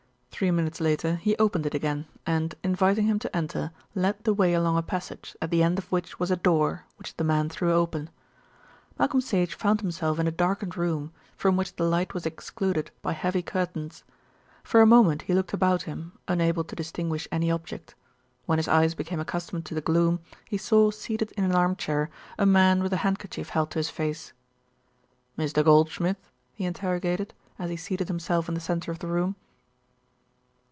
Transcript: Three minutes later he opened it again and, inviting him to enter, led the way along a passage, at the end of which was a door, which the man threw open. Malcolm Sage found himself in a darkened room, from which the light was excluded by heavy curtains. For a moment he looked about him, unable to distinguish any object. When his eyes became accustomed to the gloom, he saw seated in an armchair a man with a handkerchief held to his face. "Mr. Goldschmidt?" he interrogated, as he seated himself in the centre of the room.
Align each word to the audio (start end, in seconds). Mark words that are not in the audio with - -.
Three 0.43 0.49
minutes 0.49 0.81
later 0.81 1.17
he 1.17 1.37
opened 1.37 1.67
it 1.67 1.75
again 1.75 2.07
and, 2.25 2.55
inviting 2.63 3.05
him 3.05 3.19
to 3.19 3.35
enter, 3.35 3.69
led 3.93 4.23
the 4.23 4.33
way 4.33 4.55
along 4.55 4.75
a 4.75 4.81
passage, 4.81 5.35
at 5.39 5.51
the 5.51 5.61
end 5.61 5.77
of 5.77 5.91
which 5.91 6.19
was 6.19 6.31
a 6.31 6.35
door, 6.35 6.85
which 6.97 7.15
the 7.17 7.23
man 7.23 7.47
threw 7.47 7.71
open. 7.71 8.09
Malcolm 8.97 9.21
Sage 9.21 9.53
found 9.53 9.81
himself 9.81 10.17
in 10.17 10.25
a 10.27 10.31
darkened 10.31 10.75
room, 10.75 11.11
from 11.37 11.57
which 11.57 11.75
the 11.75 11.83
light 11.83 12.15
was 12.15 12.25
excluded 12.25 12.89
by 13.03 13.13
heavy 13.13 13.43
curtains. 13.43 14.03
For 14.63 14.81
a 14.81 14.85
moment 14.87 15.21
he 15.23 15.35
looked 15.35 15.53
about 15.53 15.83
him, 15.83 16.13
unable 16.27 16.63
to 16.63 16.75
distinguish 16.75 17.27
any 17.31 17.51
object. 17.51 17.93
When 18.47 18.57
his 18.57 18.67
eyes 18.67 18.95
became 18.95 19.19
accustomed 19.19 19.67
to 19.67 19.75
the 19.75 19.79
gloom, 19.81 20.21
he 20.49 20.57
saw 20.57 20.89
seated 20.89 21.31
in 21.33 21.43
an 21.43 21.53
armchair 21.53 22.09
a 22.39 22.47
man 22.47 22.81
with 22.81 22.93
a 22.93 22.97
handkerchief 23.05 23.49
held 23.49 23.69
to 23.71 23.77
his 23.79 23.91
face. 23.91 24.33
"Mr. 25.37 25.63
Goldschmidt?" 25.63 26.17
he 26.55 26.65
interrogated, 26.65 27.35
as 27.59 27.69
he 27.69 27.77
seated 27.77 28.07
himself 28.07 28.47
in 28.49 28.55
the 28.55 28.59
centre 28.59 28.91
of 28.91 28.97
the 28.97 29.05
room. 29.07 29.35